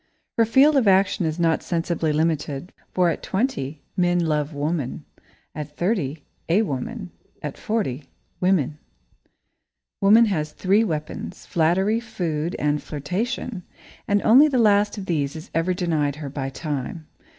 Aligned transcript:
Her 0.39 0.45
field 0.45 0.77
of 0.77 0.87
action 0.87 1.27
is 1.27 1.39
not 1.39 1.61
sensibly 1.61 2.11
limited, 2.11 2.73
for 2.91 3.09
at 3.11 3.21
twenty 3.21 3.83
men 3.95 4.17
love 4.25 4.51
woman, 4.51 5.05
at 5.53 5.77
thirty 5.77 6.23
a 6.49 6.63
woman, 6.63 7.11
and 7.43 7.53
at 7.53 7.55
forty, 7.55 8.05
women. 8.39 8.79
[Sidenote: 10.01 10.01
Three 10.01 10.01
Weapons] 10.01 10.01
Woman 10.01 10.25
has 10.25 10.51
three 10.53 10.83
weapons 10.83 11.45
flattery, 11.45 11.99
food, 11.99 12.55
and 12.57 12.81
flirtation, 12.81 13.61
and 14.07 14.23
only 14.23 14.47
the 14.47 14.57
last 14.57 14.97
of 14.97 15.05
these 15.05 15.35
is 15.35 15.51
ever 15.53 15.71
denied 15.75 16.15
her 16.15 16.29
by 16.31 16.49
Time. 16.49 17.05